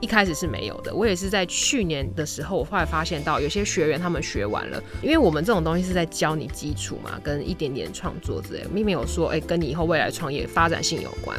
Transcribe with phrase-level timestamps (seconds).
[0.00, 11.38] 一开始是没有的，我也是在去年的时候，我后来发现到有些学员他们学完了，因为我们这种东西是在教你基础嘛，跟一点点创作之类，并没有说哎跟你以后未来创业发展性有关。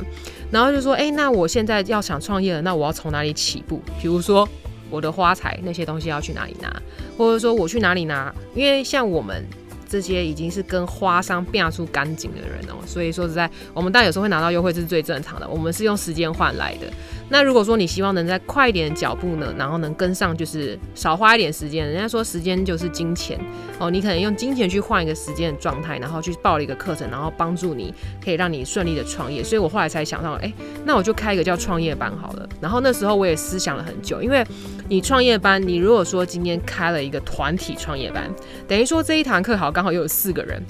[0.51, 3.81] 然后就说哎，那我现在要想创业了，那我要从哪里起步？
[3.99, 4.47] 比如说
[4.89, 6.81] 我的花材那些东西要去哪里拿，
[7.17, 8.33] 或者说我去哪里拿？
[8.53, 9.45] 因为像我们。
[9.91, 15.45] 这些已经是跟花商变出干净的人哦，所以说实在，我们当然有时候会拿到优惠，这是最正常的。
[15.45, 16.87] 我们是用时间换来的。
[17.31, 21.87] 那如果说你希望能在快一点的脚步呢，然后能跟上，就是少花一点时间。
[21.87, 23.39] 人家说时间就是金钱
[23.79, 27.91] 哦，你可能用金钱去换一个时间的状态，然后去报了一个课程，然后帮助你
[28.23, 29.43] 可以让你顺利的创业。
[29.43, 30.53] 所以我后来才想到，哎，
[30.85, 32.47] 那我就开一个叫创业班好了。
[32.59, 34.45] 然后那时候我也思想了很久，因为
[34.87, 38.29] 你创业班，你如果说今天开了一个团体创业班，
[38.67, 39.71] 等于说这一堂课好。
[39.71, 40.61] 刚好又有四个人，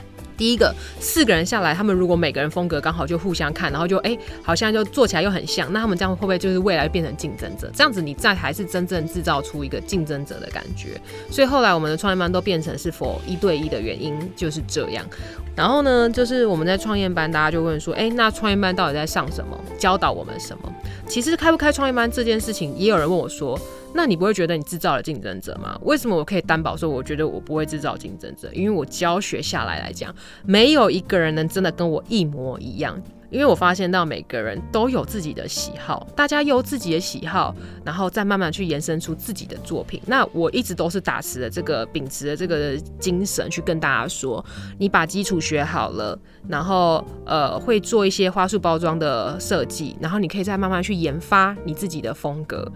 [0.41, 7.69] 第一个四个人下来，他们如果每个人风格刚好就互相看，然后就哎，好像就做起来又很像，那他们这样会不会就是未来变成竞争者？
[7.75, 10.99] 这样子你再还是真正制造出一个竞争者的感觉。
[11.29, 15.05] 所以后来我们的创业班都变成是否一对一的原因就是这样。
[15.55, 19.55] 然后呢，就是我们在创业班，大家就问说，哎，那创业班到底在上什么？
[19.77, 20.73] 教导我们什么？
[21.07, 23.55] 其实开不开创业班这件事情，也有人问我说。
[23.93, 25.77] 那你不会觉得你制造了竞争者吗？
[25.83, 28.49] 为什么我可以担保说，我觉得我不会制造竞争者？
[28.53, 33.01] 因为我教学下来来讲，没有一个人能真的跟我一模一样。
[33.31, 37.55] 因为我发现到每个人都有自己的喜好，大家有自己的喜好，
[37.85, 40.01] 然后再慢慢去延伸出自己的作品。
[40.05, 44.43] 那我一直都是打持的这个秉持的这个精神去跟大家说，
[44.77, 52.69] 你把基础学好了，然后呃会做一些花束包装的设计，然后你可以再慢慢去研发你自己的风格。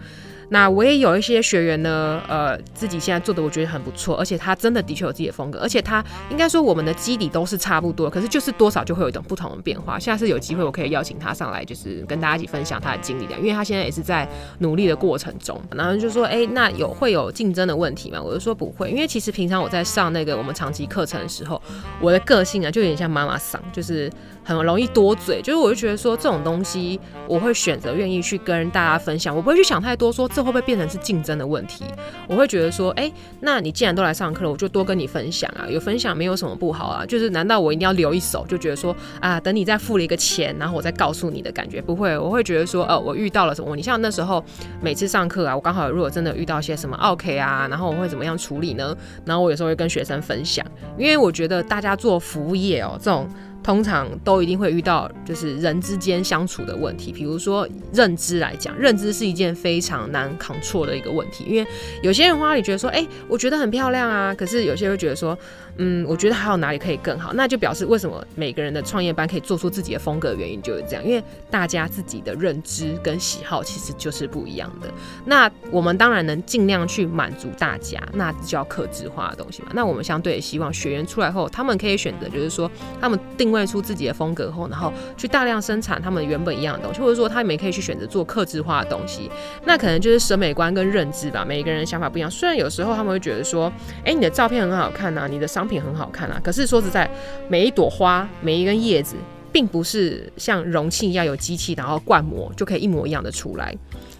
[0.48, 9.98] 那我也有一些学员呢，呃，自己现在做的我觉得很不错，而且他真的的确有自己的风格，而且他应该说我们的基底都是差不多，可是就是多少就会有一种不同的变化。
[9.98, 14.28] 下次有机会我可以邀请他上来，就是跟大家一起分享他的经历的，因为他现在也是在
[14.60, 15.60] 努力的过程中。
[15.74, 18.22] 然后就说，哎，那有会有竞争的问题吗？
[18.22, 21.60] 我就说不会，因为其实平常我在上那个我们长期课程的时候，
[22.00, 24.10] 我的个性啊就有点像妈妈桑，就是。
[24.48, 31.84] 很容易多嘴，就是我就觉得说这种东西，我会选择愿意去跟大家分享，我不会去想太多，说这会不会变成是竞争的问题。
[32.28, 37.04] 我会觉得说，哎，那你既然都来上课了，我就多跟你分享啊，有分享没有什么不好啊。
[37.04, 43.74] 就是难道我一定要留一手，就觉得说啊，等你再付了一个钱，钱然后我再告诉你的感觉不会，我会觉得说，呃，我遇到了什么？
[43.74, 44.44] 你像那时候
[44.82, 48.94] 每次上课啊，我刚好如果真的遇到些什么 OK 啊，然后我会怎么样处理呢？
[49.24, 50.64] 然后我有时候会跟学生分享，
[50.98, 53.28] 因为我觉得大家做服务业哦，这种。
[53.62, 57.10] 通常都一定会遇到，就是人之间相处的问题。
[57.10, 61.44] 比如说认知来讲，认知是一件非常难扛错的一个问题。
[61.48, 61.68] 因为
[62.00, 65.36] 有些人花里觉得说，哎，我觉得很漂亮啊，可是有些人会觉得说。
[65.78, 74.88] 嗯，我觉得还有哪里可以更好，那就表示为什么每个人的创业班可以做出自己的风格原因就是这样，因为大家自己的认知跟喜好其实就是不一样的。
[75.24, 79.68] 那我们当然能尽量去满足大家，那就要克制化的东西嘛。
[79.74, 82.70] 那我们相对也希望学员出来后，他们可以选择，就是说
[83.00, 89.30] 他们定位出自己的风格后，然后去大量生产他们原本一样的东西，或者说他们也可以去选择做克制化的东西。
[89.64, 92.30] 那可能就是审美观跟认知吧，每一个人想法不一样。
[92.30, 93.70] 虽然有时候他们会觉得说，
[94.04, 97.10] 哎，你的照片很好看呐，你的商品很好看啊，可是说实在，
[97.48, 99.16] 每一朵花，每一根叶子，
[99.52, 103.76] 并不是像容器一样有机器，然后灌模就可以一模一样的出来。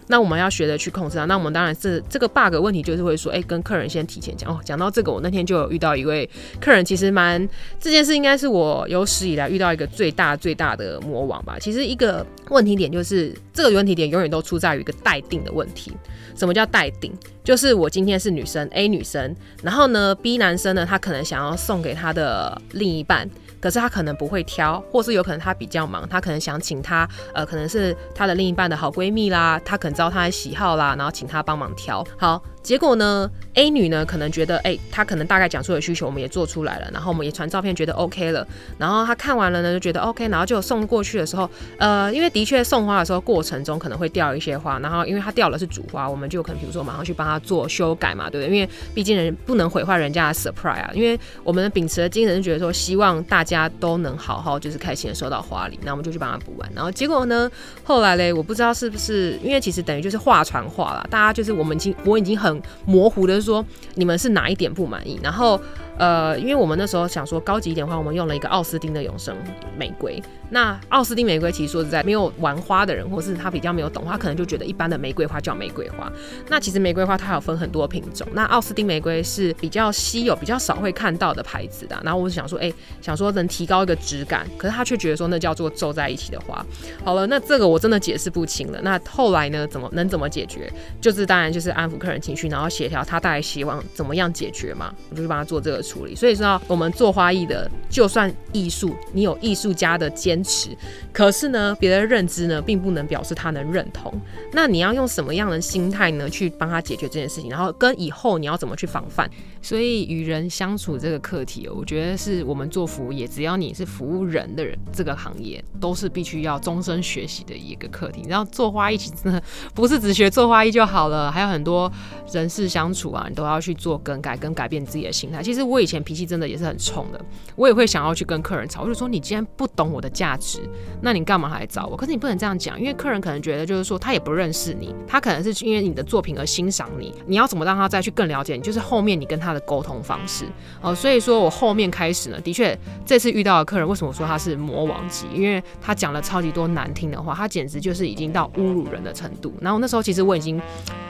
[0.09, 1.25] 那我们要学着去控制它。
[1.25, 4.61] 那我们当然是这个 bug 问题就是会说，哎，跟客人先提前讲哦。
[4.65, 6.29] 讲到这个，我那天就有遇到一位
[6.61, 7.49] 客人，其实蛮
[7.81, 11.57] 这件事应该是我有史以来遇到一个最大最大的魔王吧。
[11.61, 15.93] 其实一个问题点就是这个问题点永远都出在于一个待定的问题。
[16.37, 17.13] 什么叫待定？
[17.43, 23.29] 就是我今天是女生 A 女生，然后呢 B 男生呢，他可能想要送给他的另一半，
[23.61, 32.07] 可是他可能不会挑，或是有可能他比较忙，他可能想请他，呃，可能是他的另一半的好闺蜜啦，他可能知道他的喜好啦，然后请他帮忙挑。
[32.17, 32.43] 好。
[32.67, 38.45] 结果呢，A 女呢可能觉得，哎，她可能大概讲出的需求我们也做出来了，然后我们也传照片觉得 OK 了，
[38.77, 41.49] 然后她看完了呢就觉得 OK，然后就送过去的时候，
[41.79, 48.57] 呃，因为的确送花的时候过程中可能会掉一些花，然后因为她掉了是主花，我们就可能比如说马上去帮她做修改嘛，对不对？
[48.57, 57.49] 因为毕竟人不能毁坏人家的 surprise 啊，因为我们秉持的精神是觉得说希望大家都能好好就是开心的收到花礼，那我们就去帮她补完，然后结果呢，
[57.85, 63.65] 后来嘞，我不知道是不是因为其实等于就是话传话了，大家就是我们已经我已经很模糊的说
[63.95, 65.61] 你们是哪一点不满意，然后。
[65.99, 69.35] 呃，因为我们那时候想说高级一点的话，我们用了一个奥斯汀的永生
[69.79, 70.23] 玫瑰。
[70.49, 76.13] 那奥斯汀玫瑰其实说实在，没有玩花的人，或是他比较没有懂花，可能就觉得一般的玫瑰花叫玫瑰花。
[76.49, 82.01] 那其实玫瑰花它有分很多品种，那奥斯汀玫瑰是比较稀有、比较少会看到的牌子的。
[82.05, 86.65] 然后我想说，哎，想说能提高一个质感，可是他却觉得说那叫做皱在一起的花。
[87.03, 88.79] 好了，那这个我真的解释不清了。
[88.83, 90.73] 那后来呢，怎么能怎么解决？
[91.01, 95.83] 就是当然就是安抚客人情绪，然后协调他大概希望怎么样解决嘛，我就去帮他做这个。
[95.87, 100.71] 处理，所以说我们做花艺的，就算艺术，你有艺术家的坚持，
[101.13, 104.13] 可是呢，别的认知呢，并不能表示他能认同。
[104.53, 107.49] 那你要用什么样的心态呢，去帮他解决这件事情？
[107.49, 109.31] 然后跟以后你要怎么去防范？
[109.67, 118.23] 所以与人相处这个课题，我觉得是我们做服务业，只要你是服务人的人，这个行业都是必须要终身学习的一个课题。
[118.29, 119.43] 然后做花艺其实真的
[119.75, 121.91] 不是只学做花艺就好了，还有很多
[122.33, 125.43] 人事相处啊，你都要去做更改跟改变自己的心态。
[125.43, 125.81] 其实我。
[125.87, 127.25] 以前脾气真的也是很冲的，
[127.55, 130.59] 我也会想要去跟客人吵，我就说你既然不懂我的价值，
[131.01, 131.97] 那你干嘛还找我？
[131.97, 138.63] 可是你不能这样讲，因为客人可能觉得就是说他也不认识你，他可能是因为你的作品而欣赏你，你要怎么让他再去更了解你？
[138.63, 140.45] 就是后面你跟他的沟通方式
[140.81, 140.95] 哦。
[140.95, 145.27] 所以说我后面开始呢，的确这次遇到的客人，为什么说他是魔王级？
[145.33, 149.53] 因为他讲了超级多难听的话，他简直就是已经到侮辱人的程度。
[149.61, 150.61] 然后那时候其实我已经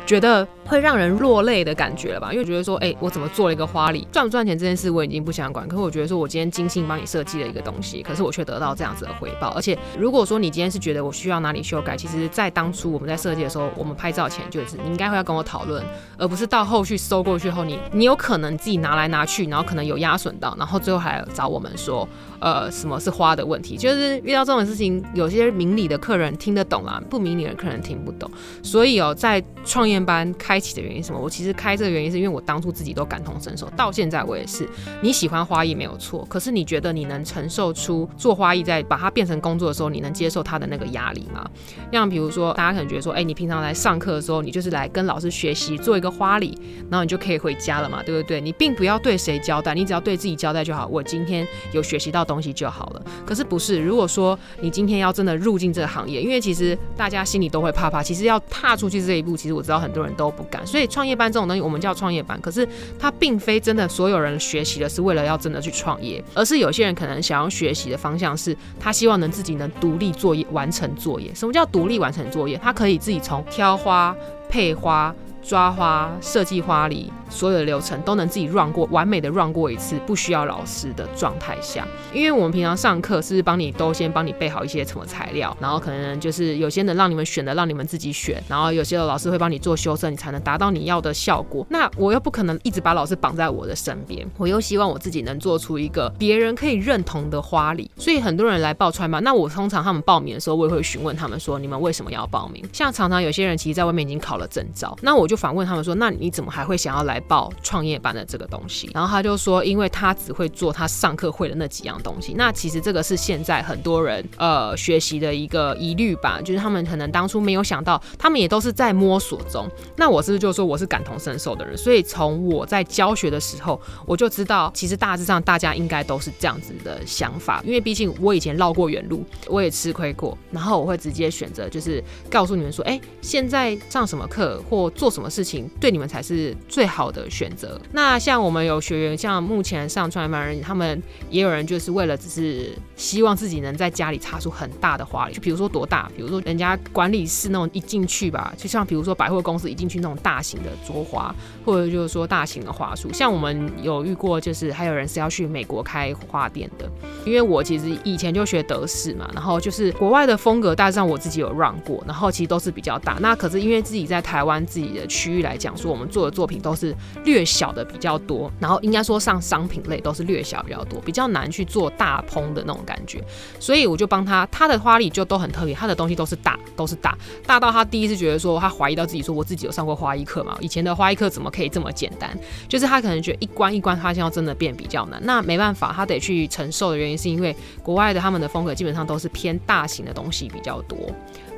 [0.07, 4.57] 觉得会让人落泪的感觉了吧，因为觉得说，哎，我怎么做了一个花礼，赚不赚钱？
[4.57, 9.49] 这件事我已经不想管，可是我觉得说，我今天精心帮你设计了一个东西，可是我却得到这样子的回报。
[9.51, 15.85] 而且，如果说你今天是觉得我需要哪里修改，其实，在当初我们在设计的时候，我们拍照前就是你应该会要跟我讨论，
[16.17, 22.09] 而不是到后续收过去后，你你有可可能自己拿来拿去，然后可能有压损到，然后最后还找我们说。
[22.39, 23.79] 呃，什么是花的问题？
[23.79, 28.31] 就是遇到这种事情，有些明理的客人听得懂啦，不明理的客人听不懂。
[28.63, 31.19] 所以哦，在创业班开启的原因什么？
[31.19, 34.69] 我其实开这个原因是因为我当初自己都感同身受，到现在我也是。
[35.01, 41.43] 你喜欢花艺没有错，可是你觉得你能承受出做花艺在把它变成工作的时候，你能接受它的那个压力吗？
[41.91, 46.59] 像比如说，大家可能觉得说，哎，你平常来上课的时候，你就是来跟老师学习做一个花礼，
[46.91, 48.43] 然后你就可以回家了嘛，对不对？
[48.43, 50.87] 你并不要对谁交代，你只要对自己交代就好。
[50.87, 52.27] 我今天有学习到。
[52.27, 53.79] 东西就好了，可是不是？
[53.79, 60.67] 如果说你今天要真的入进这个行业，因为其实大家心里都会怕怕，其实要踏出去这一步，其实我知道很多人都不敢。
[60.67, 62.69] 所以创业班这种东西，我们叫创业班，可是
[62.99, 71.33] 它并非真的所有人学习的是为了要真的去创业，而是有些人可能想要学习的方向是，他希望能自己能独立作业完成作业。
[71.33, 72.59] 什么叫独立完成作业？
[72.61, 74.13] 他可以自己从挑花、
[74.49, 75.15] 配花。
[75.47, 81.87] 抓花、设计花礼，所有的流程都能自己 run 过，完美的 run 过一次，不需要老师的状态下。
[82.13, 91.65] 因为我们平常上课是帮你都先帮你备好一些什么材料，然后可能就是有些能让你们选的，让你们自己选，然后有些老师会帮你做修正，你才能达到你要的效果。
[91.71, 97.89] 那我又不可能一直把老师绑在我的身边，我又希望我自己能做出一个别人可以认同的花礼。
[97.97, 102.65] 所以很多人来报川吧，那我通常他们报名的时候，我也会询问他们说，你们为什么要报名？
[102.73, 105.36] 像常常有些人其实在外面已经考了证照，那我就。
[105.37, 119.69] 反问他们说：“那你怎么还会想要来报创业班的这个东西？”然后他就说：“因为他只会做他上课会的那几样东西。”那其实这个是现在很多人呃学习的一个疑虑吧，就是他们可能当初没有想到，他们也都是在摸索中。
[119.97, 121.77] 那我是不是就说我是感同身受的人？
[121.77, 127.63] 所以从我在教学的时候，我就知道，其实大致上大家应该都是这样子的想法。
[127.65, 137.81] 因为毕竟我以前绕过远路，我也吃亏过，然后我会直接选择就是告诉你们说：“哎，现在上什么课或做什么。”事情对你们才是最好的选择。
[137.93, 153.13] 那像我们有学员，像目前上创业班人，他们也有人就是为了只是希望自己能在家里插出很大的花，就比如说多大，比如说人家管理室那种一进去吧，就像比如说百货公司一进去那种大型的桌花，或者就是说大型的花束。
[153.13, 156.89] 像我们有遇过，就是还有人是要去美国开花店的，
[157.25, 163.17] 因为我其实以前就学德式嘛，然后就是国外的风格，大致上我自己有 run 过，然后其实都是比较大。
[163.21, 165.07] 那可是因为自己在台湾自己的。
[165.17, 166.95] 区域来讲，说我们做的作品都是
[167.25, 173.25] 略小的比较多，然后应该说上商品类都是略小比较多，比较难去做大烹的那种感觉。
[173.59, 180.55] 所以我就帮他，他的花艺就都很特别，他的东西都是大，都是大，大到他第一次觉得说他怀疑到自己说我自己有上过花艺课嘛？
[180.61, 182.39] 以前的花艺课怎么可以这么简单？
[182.69, 185.19] 就是他可能觉得一关一关发现要真的变比较难。
[185.25, 190.99] 那没办法，他得去承受的原因是因为国外的他们的风格基本上都是偏大型的东西比较多。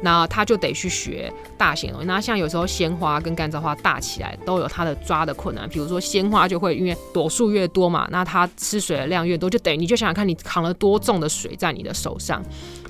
[0.02, 2.06] 那他就得去学大型东西。
[2.06, 5.68] 那像有时候鲜花跟干燥花大起来，都有它的抓的困难。
[5.68, 12.42] 比如说鲜花就会因为朵数越多嘛，那它吃水的量越多，就等于你就想想看你扛了多重的水在你的手上。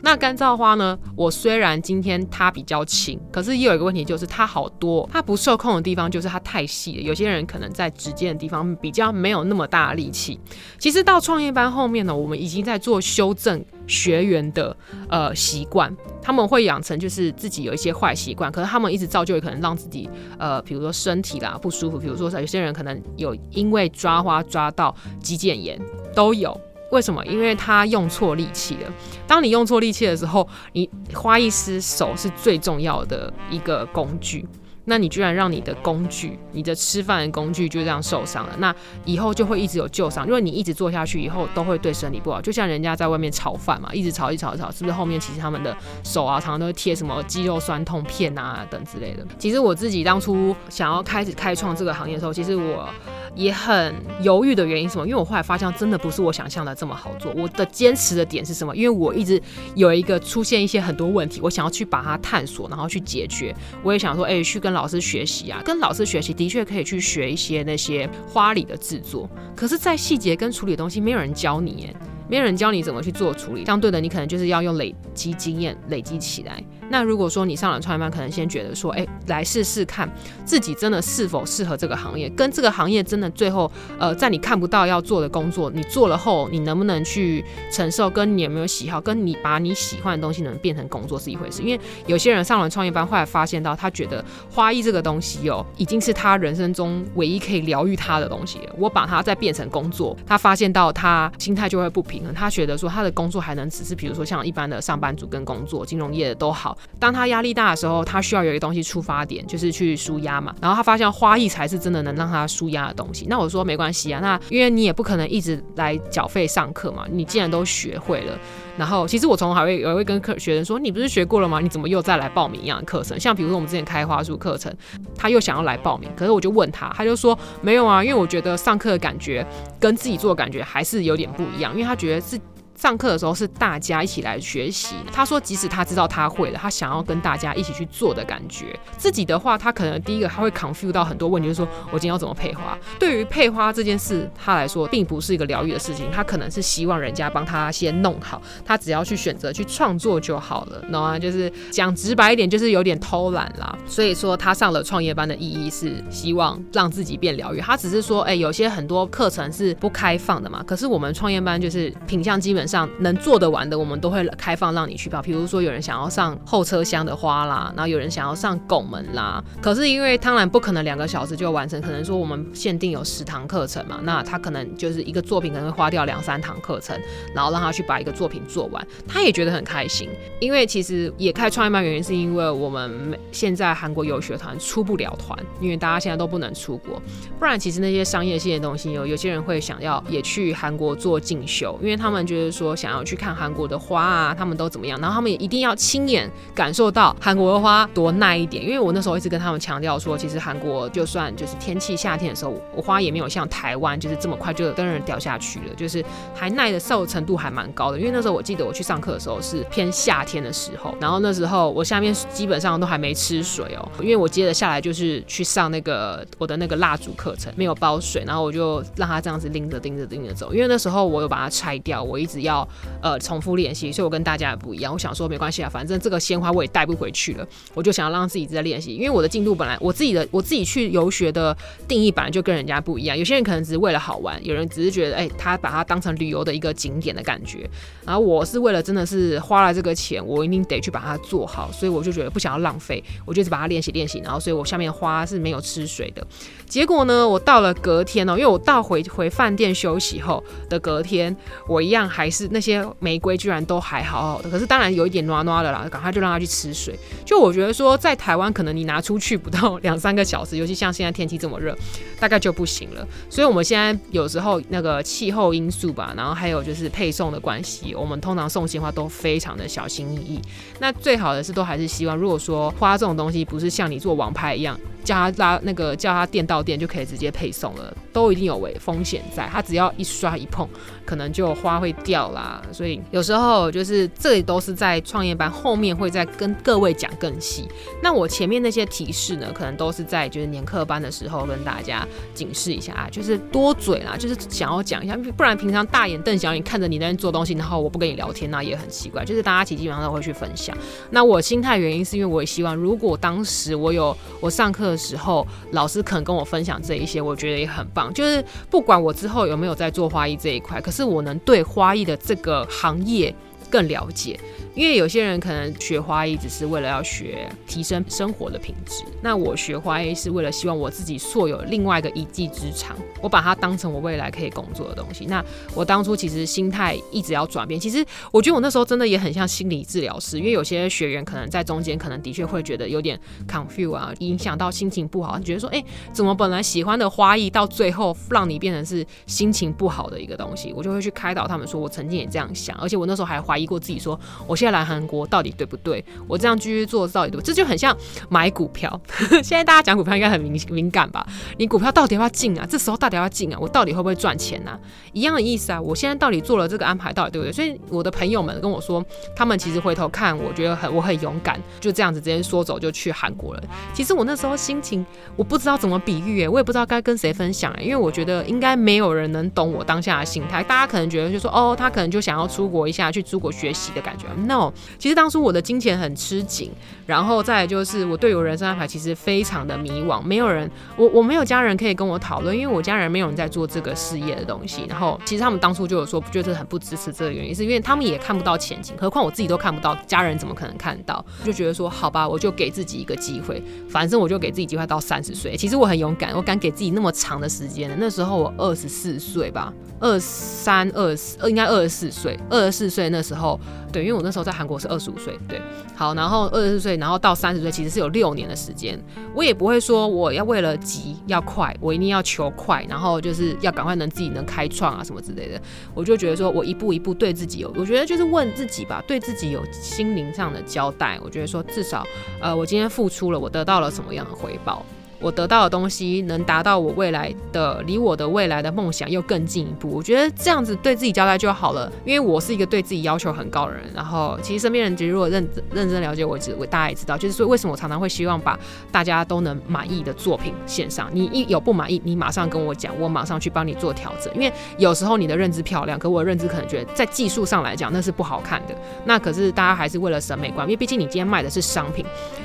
[0.02, 0.96] 那干燥花呢？
[1.16, 7.02] 我虽然今天它比较轻，可是也有一个问题，就是它好多，它不受控的地方就是它太细了。
[7.02, 10.38] 有些人可能在指尖的地方比较没有那么大的力气。
[10.78, 14.76] 其实到创业班后面呢，我们已经在做修正学员的
[15.08, 15.92] 呃习惯，
[16.22, 25.80] 他们会养成就是自己有一些坏习惯，可是他们一直造就可能让自己呃，比如说身体啦不舒服，比如说有些人可能有因为抓花抓到肌腱炎
[26.14, 26.56] 都有。
[26.90, 27.22] 为什么？
[27.26, 28.90] 因为他用错力气了。
[29.26, 34.46] 当你用错力气的时候，你花艺师手是最重要的一个工具。
[34.88, 42.40] 那你居然让你的工具，你的吃饭的工具就这样受伤了，那以后就会一直有旧伤，因为你一直做下去以后都会对身体不好。
[42.40, 49.26] 就像人家在外面炒饭嘛，一直炒一炒一炒，是不是后面其实他们的手啊，常常都会贴什么肌肉酸痛片啊等之类的。
[49.38, 52.88] 其实我自己当初想要开始开创这个行业的时候，其实我。
[53.34, 55.06] 也很犹豫的原因什么？
[55.06, 57.30] 因为我后来发现，真的不是我想象的这么好做。
[57.36, 58.74] 我的坚持的点是什么？
[58.74, 59.40] 因为我一直
[59.76, 63.54] 有一个出现一些很多问题，我想要去把它探索，然后去解决。
[63.84, 69.28] 我也想说，哎，去跟老老师学习啊，跟老师学习的确可以去学一些那些花礼的制作。
[69.56, 71.96] 可是，在细节跟处理东西，没有人教你，耶，
[72.28, 73.64] 没有人教你怎么去做处理。
[73.64, 76.62] 相对的，你可能就是要用累积经验累积起来。
[76.90, 80.10] 那如果说你上了创业班，可能先觉得说，哎，来试试看
[80.44, 88.08] 自己真的是否适合这个行业，跟这个行业真的最后，呃，在你看不到要做的工作，你做了后，你能不能去承受？
[88.08, 88.98] 跟你有没有喜好？
[89.00, 91.62] 跟你把你喜欢的东西能变成工作是一回事。
[91.62, 98.60] 因为有些人上了创业班，后来发现到他觉得花艺这个东西哦，已经是他人生中唯一可以疗愈他的东西。
[98.78, 106.76] 我把它再变成工作，他发现到他心态就会不平他觉得说他的工作还能只是，比如说像一般的上班族跟工作，金融业的都好。
[106.98, 110.54] 当他压力大的时候，他需要有一个东西出发点，就是去舒压嘛。
[110.60, 113.26] 然后他发现花艺才是真的能让他舒压的东西。
[113.28, 117.06] 那我说没关系啊，那因为你也不可能一直来缴费上课嘛。
[117.10, 118.38] 你既然都学会了，
[118.78, 121.58] 然后其实我从还会也会跟课学生说，你不是学过了吗？
[121.60, 123.18] 你怎么又再来报名一样的课程？
[123.18, 124.72] 像比如说我们之前开花束课程，
[125.16, 129.44] 他又想要来报名，可是我就问他，他就说没有啊，因为我觉得上课的感觉
[129.80, 132.38] 跟自己做的感觉还是有点不一样，因为他觉得是。
[132.78, 134.94] 上课的时候是大家一起来学习。
[135.12, 138.78] 他说，即使他知道他会了，他想要跟大家一起去做的感觉。
[138.96, 142.78] 自己的话，他可能第一个他会 confuse 到很多问题，就是说我今天要怎么配花。
[142.96, 151.18] 对于配花这件事，他来说并不是一个疗愈的事情，他可能是希望人家帮他先弄好，他只要去选择去创作就好了，懂吗？
[151.18, 153.76] 就是讲直白一点，就是有点偷懒啦。
[153.88, 157.60] 所以说他上了创业班的意义是希望让自己变疗愈。
[157.60, 160.62] 他只是说，哎，有些很多课程是不开放的嘛。
[160.62, 162.67] 可是我们创业班就是品相基本。
[162.68, 165.22] 上能做得完的，我们都会开放让你去报。
[165.22, 169.42] 比如说，有人想要上后车厢的花啦，然后有人想要上拱门啦。
[169.62, 177.00] 可是因为当然不可能两个小时就完成，可能说我们限定有十堂课程嘛，那他可能就是一个作品可能会花掉两三堂课程，
[177.34, 180.10] 然后让他去把一个作品做完，他也觉得很开心。
[180.40, 187.00] 因为其实也开创业班原因是因为我们现在韩国游学团出不了团，因为大家现在都不能出国，
[187.38, 192.57] 不然其实那些商业性的东西有有些人会想要也去韩国做进修，因为他们觉得。
[192.58, 195.00] 说想要去看韩国的花啊，他们都怎么样？
[195.00, 198.64] 然后他们也一定要亲眼感受到韩国的花多耐一点。
[198.64, 207.98] 因为我那时候一直跟他们强调说，其实韩国就算就是天气夏天的时候，我花也没有像台湾就是这么快就跟人掉下去了，就是还耐的受程度还蛮高的。
[207.98, 220.52] 因为那时候我记得我去上课的时候是偏夏天的时候，然后那时候我下面基本上都还没吃水哦，因为我接着下来就是去上那个我的那个蜡烛课程，没有包水，然后我就让他这样子拎着拎着拎着走。
[220.52, 222.47] 因为那时候我有把它拆掉，我一直要。
[222.48, 222.66] 要
[223.02, 224.92] 呃重复练习，所以我跟大家也不一样。
[224.92, 228.94] 我想说没关系啊，反正这个鲜花我也带不回去了，我就想要让自己在练习。
[228.94, 233.16] 因为我的进度本来我自己的我自己去游学的定义本来就跟人家不一样。
[233.16, 237.68] 有些人可能只是为了好玩，有人只是觉得哎，他把它当成旅游的一个景点的感觉。
[238.06, 244.20] 然后我是为了真的是花了这个钱，我一定得去把它做好，所以我就觉得不想要浪费，我就只把它练习练习。
[244.24, 246.26] 然后所以我下面花是没有吃水的。
[246.66, 251.36] 结果呢，我到了隔天哦，因为我到回回饭店休息后的隔天，
[251.66, 252.37] 我一样还是。
[252.38, 254.48] 是，那些玫瑰居然都还好好的。
[254.48, 256.96] 可是当然有一点暖暖的啦，赶快就让它去吃水。
[257.24, 261.76] 就我觉得说，在台湾可能你拿出去不到 两三个小时，尤其像现在天气这么热，
[262.20, 263.04] 大概就不行了。
[263.28, 270.40] 所以我们现在有时候那个气候因素吧，然后还有就是配送的关系，我们通常送鲜花都非常的小心翼翼。
[270.78, 274.78] 那最好的是都还是希望，如果说花这种东西不是像你做网拍一样。
[275.04, 279.48] 叫他拉那个叫他店到店就可以直接配送了，都一定有危风险在。
[279.50, 280.68] 他只要一刷一碰，
[281.06, 282.62] 可能就花会掉啦。
[282.72, 287.66] 所以有时候就是这里都是在创业班后面会再跟各位讲更细。
[288.02, 299.24] 那我前面那些提示呢，可能都是在就是年课班的时候跟大家警示一下啊，就是多嘴啦，就是想要讲一下，不然平常大眼瞪小眼看着你那边做东西，然后我不跟你聊天，那也很奇怪。
[299.24, 300.76] 就是大家其实基本上都会去分享。
[301.10, 304.87] 那我心态原因是因为我也希望，如果当时我有我上课。
[304.90, 308.12] 的时候，老师肯跟我分享这一些，我觉得也很棒。
[308.12, 313.34] 就是不管我之后有没有在做花艺这一块，可是我能对花艺的这个行业
[313.70, 314.38] 更了解。
[314.78, 325.26] 因为有些人可能学花艺只是为了要学提升生活的品质，那我学花艺是为了希望我自己硕有另外一个一技之长，我把它当成我未来可以工作的东西。
[325.26, 325.44] 那
[325.74, 333.18] 我当初其实心态一直要转变，其实我觉得我那时候真的也很像心理治疗师，因为有些学员可能在中间可能的确会觉得有点
[333.48, 335.82] confuse 啊，影响到心情不好，觉得说，哎，
[336.12, 344.16] 怎么本来喜欢的花艺到最后让你变成是心情不好的一个东西，我就会去开导他们说，我曾经也这样想，而且我那时候还怀疑过自己，说
[344.46, 344.67] 我现。
[344.70, 346.04] 来韩国到底对不对？
[346.26, 347.42] 我这样继续做到底对不？
[347.42, 347.96] 这就很像
[348.28, 349.00] 买股票。
[349.42, 351.26] 现在大家讲股票应该很敏敏感吧？
[351.56, 352.66] 你股票到底要不要进啊？
[352.68, 353.58] 这时候到底要进啊？
[353.60, 354.78] 我到底会不会赚钱啊？
[355.12, 355.80] 一样的意思啊！
[355.80, 357.52] 我现在到底做了这个安排到底对不对？
[357.52, 363.62] 所以我的朋友们跟我说，他们其实回头看，我觉得很我很勇敢，就这样子直接说走就去韩国了。
[363.92, 365.04] 其实我那时候心情
[365.36, 370.62] 我不知道怎么比喻诶，我也不知道该跟谁分享诶，因为我觉得应该没有人能懂我当下的心态。
[370.62, 374.26] 大家可能觉得就说哦，他可能就想要出国一下，去出国学习的感觉。
[374.48, 374.72] No。
[374.98, 376.72] 其实当初我的金钱很吃紧，
[377.06, 384.86] 然后再就是我对我人生安排其实非常的迷惘，没有人，我我没有家人可以跟我讨论，因为我家人没有人在做这个事业的东西。
[384.88, 391.24] 然后其实他们当初就有说，不觉得很不支持这个原因，是因为他们也看不到前景，何况我自己都看不到，家人怎么可能看到？
[391.44, 395.56] 就觉得说，好吧，我就给自己一个机会，反正我就给自己机会到三十岁。
[395.56, 397.94] 其实我很勇敢，我敢给自己那么长的时间。
[398.00, 403.58] 那时候我二十四岁吧，二三二四，应该二十四岁，二十四岁那时候。
[403.92, 405.60] 对，因为我那时候在韩国是二十五岁，对，
[405.94, 408.98] 好，然后二十四岁，然后到三十岁，其实是有六年的时间。
[409.34, 415.60] 我也不会说我要为了急要快，我一定要求快，然后就是要赶快能自己能开创啊什么之类的。
[415.94, 421.18] 我就觉得说我一步一步对自己有，我觉得就是问自己吧，对自己有心灵上的交代。
[421.22, 422.06] 我觉得说至少，
[422.40, 424.84] 呃，我今天付出了，我得到了什么样的回报？
[425.20, 429.90] 我得到的东西能达到我未来的，离我的未来的梦想又更进一步。
[429.90, 433.82] 我觉得这样子对自己交代就好了，因为我是一个对自己要求很高的人。
[433.94, 438.56] 然后其实身边人其实如果认认真了解我，我大家也知道，就是说为什么我常常会希望把
[438.92, 441.10] 大家都能满意的作品献上。
[441.12, 444.32] 你一有不满意，你马上跟我讲，我马上去帮你做调整。
[444.34, 448.74] 因为有时候你的认知漂亮，可我的认知可能觉得在技术上来讲那是不好看的。
[449.04, 452.04] 那可是大家还是为了审美观，因为毕竟你今天卖的是商品，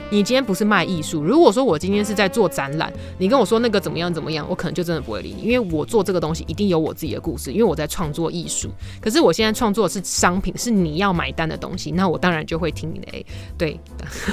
[0.10, 1.24] 你今天不是卖艺术。
[1.24, 2.63] 如果说我今天是在做展。
[2.64, 8.70] 展览，你跟我说那个怎么样怎么样，我可能就真的不会理你，因为我做这个东西一定有我自己的故事，因为我在创作艺术。
[9.02, 13.08] 可是我现在创作的是商品，是你要买单的东西，那我当然就会听你的。
[13.12, 13.24] 哎，
[13.58, 13.78] 对，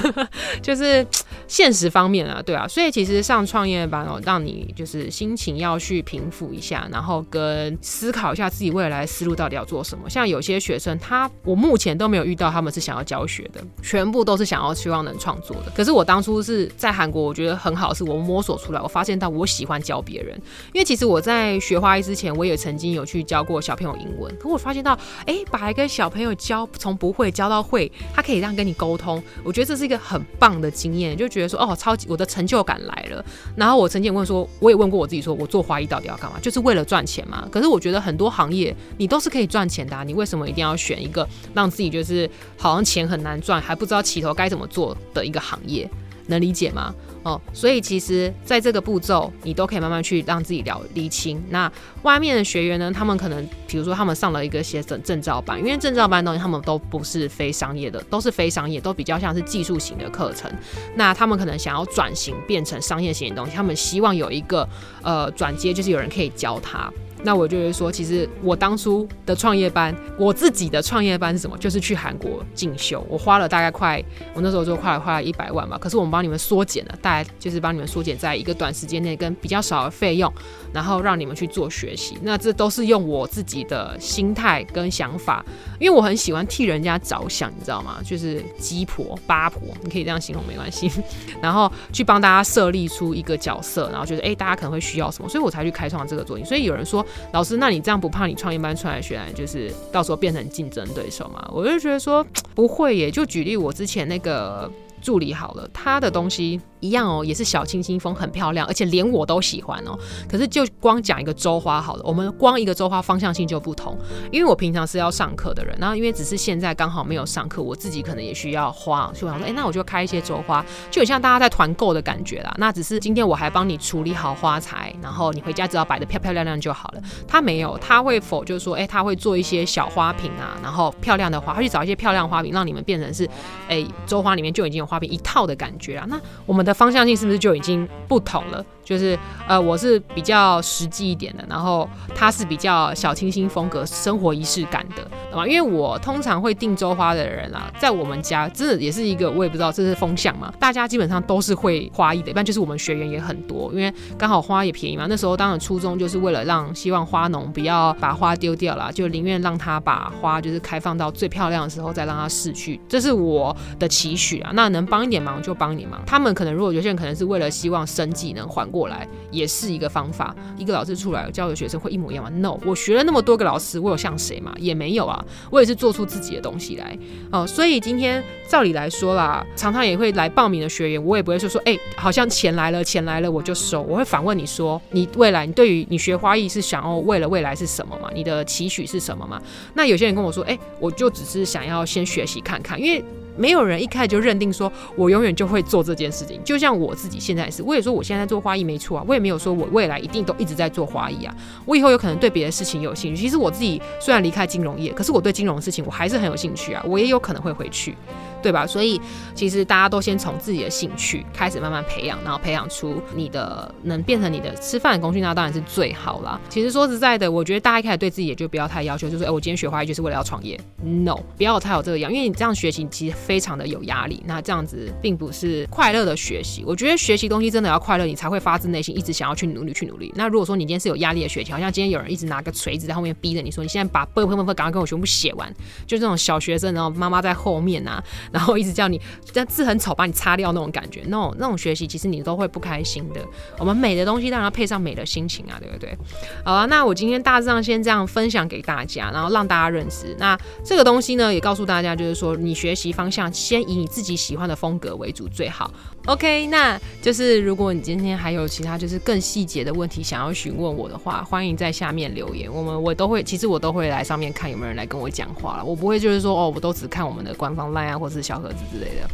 [0.63, 1.05] 就是
[1.47, 10.09] 现实方面啊，对啊，所以其实上创业班哦，让你就是心情要去平复一下，然后跟思考一下自己未来思路到底要做什么。
[10.09, 15.71] 像有些学生，他我目前都没有遇到他们是想要教学的，全部都是想要希望能创作的。
[15.75, 18.20] 可是我当初是在韩国，我觉得很好，是我。
[18.21, 20.39] 摸索出来，我发现到我喜欢教别人，
[20.73, 24.33] 因为其实我在学花艺之前，我也曾经有去教过小朋友英文。
[24.37, 33.23] 可我发现到，哎，把一个小朋友教从不会教到会，他可以这样跟你沟通，我觉得这是一个很棒的经验，就觉得说，哦，超级我的成就感来了。
[33.55, 36.39] 然后我曾经问说，我也问过我自己，说我做花艺到底要干嘛？
[36.41, 37.47] 就是为了赚钱吗？
[37.51, 45.89] 可是我觉得很多行业你都是可以赚钱的，你为什么一定要选一个让自己就是好像钱很难赚，还不知道起头该怎么做的一个行业？
[46.27, 46.93] 能理解吗？
[47.23, 51.39] 哦，所以其实在这个步骤，你都可以慢慢去让自己了理清。
[51.49, 60.51] 那外面的学员呢，他们可能比如说他们上了一个些证证照班，因为证照班的东西他们都不是非商业的，都是非商业，都比较像是技术型的课程。
[60.95, 64.67] 那他们可能想要转型变成商业型的东西，他们希望有一个
[65.03, 66.91] 呃转接，就是有人可以教他。
[67.23, 71.57] 那我就会说，其实我当初的创业班，我自己的创业班是什么？
[71.57, 74.03] 就是去韩国进修，我花了大概快，
[74.33, 75.77] 我那时候就快了花了一百万吧。
[75.77, 80.33] 可是我们帮你们缩减了，大概就是帮你们缩减在一个短时间内跟比较少的费用，
[80.73, 82.17] 然后让你们去做学习。
[82.23, 85.45] 那这都是用我自己的心态跟想法，
[85.79, 87.99] 因为我很喜欢替人家着想，你知道吗？
[88.03, 90.91] 就是鸡婆八婆，你可以这样形容没关系。
[91.39, 96.43] 然后去帮大家设立出一个角色，然后觉得哎，大家可能会需要什么，所以我才去开创这个作品。
[96.43, 97.05] 所以有人说。
[97.33, 101.49] 老师，那你这样不怕你创业班出来学员就是到时候变成竞争对手吗？
[101.53, 103.09] 我就觉得说 不会耶。
[103.11, 104.71] 就举例我之前那个
[105.01, 106.59] 助理好了，他的东西。
[106.81, 109.97] 一样哦，也是小清新风，很漂亮，而且连我都喜欢哦。
[110.29, 113.97] 可是就光讲一个周花好了，我们光一个周花方向性就不同。
[114.31, 122.53] 因为我平常是要上课的人，然后因为只是现在刚好没有上课，我自己可能也需要花，所以我想说，哎，那我就开一些周花，就很像大家在团购的感觉啦。
[122.57, 127.01] 那只是今天我还帮你处理好花材，然后你回家只要摆的漂漂亮亮就好了。
[127.27, 133.29] 他没有，他会否就是说，哎，他会做一些小花瓶啊，然后漂亮的花，他去找一些漂亮花瓶，让你们变成是，
[133.67, 136.05] 哎，周花里面就已经有花瓶一套的感觉啊。
[136.09, 138.63] 那我们的方向性是不是就已经不同了？
[138.83, 145.47] 就是呃，我是比较实际一点的，然后他是比较小清新风格、生活仪式感的，懂吗？
[145.47, 150.51] 因为我通常会订周花的人啊，在我们家真的也是一个，我也不知道这是风向嘛。
[150.59, 155.05] 大家基本上都是会花艺的，一般就是我们学员也很多，因为刚好花也便宜嘛。
[155.07, 164.51] 那时候当然初衷就是为了让希望花农不要把花丢掉了，就宁愿让他把花就是开放到最漂亮的时候再让它逝去，这是我的期许啊。
[164.53, 166.01] 那能帮一点忙就帮你忙。
[166.05, 168.91] 他们可能如果有些人可能是为了希望生计能缓过。
[168.91, 170.35] 来也是一个方法。
[170.57, 174.53] 一个老师出来教的学生会一模一样吗？No，我学了那么多个老师，我有像谁吗？
[174.57, 175.23] 也没有啊。
[175.49, 176.97] 我也是做出自己的东西来
[177.31, 177.47] 哦。
[177.47, 183.81] 所以今天照理来说啦，常常也会来报名的学员，我也不会说说，哎，好像钱来了，钱来了我就收。
[183.81, 188.11] 我会反问你说，你未来你对于你学花艺是想要为了未来是什么嘛？
[188.13, 189.41] 你的期许是什么嘛？
[189.73, 193.01] 那有些人跟我说，哎，我就只是想要先学习看看，因为。
[193.37, 203.21] 没有人一开始就认定说我永远就会做这件事情，就像我自己现在是，我也说我现在做花艺没错啊，我也没有说我未来一定都一直在做花艺啊，我以后有可能对别的事情有兴趣。
[203.21, 207.95] 其实我自己虽然离开金融业，可是我对金融的事情我还是很有兴趣啊，我也有可能会回去。
[208.41, 208.65] 对吧？
[208.65, 208.99] 所以
[209.35, 216.41] 其实大家都先从自己的兴趣开始慢慢培养，然后培养出你的能变成你的吃饭的工具，那当然是最好啦。
[216.49, 220.59] 其实说实在的，我觉得大家一开始对自己也就不要太要求，就是哎，我今天学花艺就是为了要创业。
[220.83, 224.21] No，不要太有这个样，因为你这样学习其实非常的有压力。
[224.25, 226.63] 那这样子并不是快乐的学习。
[226.65, 230.11] 我觉得学习东西真的要快乐，你才会发自内心一直想要去努力去努力。
[230.15, 235.53] 那如果说你今天是有压力的学习，好像今天有人一直拿个锤子在后面逼着你说，你现在把不不不不赶快跟我全部写完，
[235.85, 238.03] 就这种小学生，然后妈妈在后面啊。
[238.31, 238.99] 然后一直叫你，
[239.31, 243.21] 这字很丑，把你擦掉那种感觉，那种那种学习，其实你都会不开心的。
[243.57, 245.97] 我们美的东西当然要配上美的心情啊，对不对？
[246.43, 250.15] 好啊，那我今天大致上先这样分享给大家，然后让大家认识。
[250.17, 255.71] 那这个东西呢，也告诉大家，就是说你学习方向先以你自己喜欢的风格为主最好。
[256.07, 265.63] OK，那就是如果你今天还有其他就是更细节的问题想要询问我的话，欢迎在下面留言，我们我都会，其实我都会来上面看有没有人来跟我讲话了。
[265.65, 269.07] 我不会就是说哦，我都只看我们的官方 line 啊，或是小盒子之类的。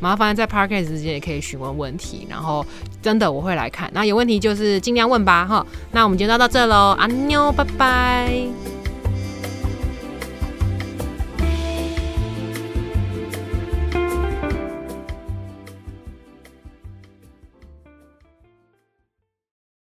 [0.00, 2.66] 麻烦在 Parkcase 之间也可以询问问题，然后
[3.00, 3.88] 真的我会来看。
[3.94, 5.64] 那有问题就是尽量问吧，哈。
[5.92, 8.71] 那我们今天就到这喽，阿妞，拜拜。